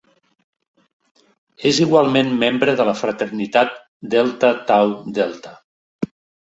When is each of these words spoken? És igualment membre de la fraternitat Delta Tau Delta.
És 1.73 1.81
igualment 1.85 2.33
membre 2.45 2.75
de 2.81 2.89
la 2.91 2.97
fraternitat 3.05 3.79
Delta 4.17 4.53
Tau 4.75 4.99
Delta. 5.23 5.59